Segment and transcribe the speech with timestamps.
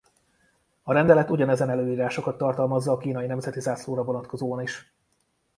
[0.83, 4.93] A rendelet ugyanezen előírásokat tartalmazza a kínai nemzeti zászlóra vonatkozóan is.